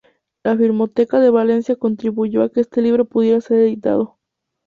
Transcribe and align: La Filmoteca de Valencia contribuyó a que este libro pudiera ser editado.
La 0.43 0.57
Filmoteca 0.57 1.19
de 1.19 1.29
Valencia 1.29 1.75
contribuyó 1.75 2.41
a 2.41 2.49
que 2.49 2.61
este 2.61 2.81
libro 2.81 3.05
pudiera 3.05 3.39
ser 3.39 3.59
editado. 3.59 4.17